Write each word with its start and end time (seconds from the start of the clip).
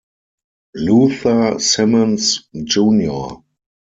Luther 0.73 1.59
Simmons 1.59 2.49
Jr. 2.57 3.43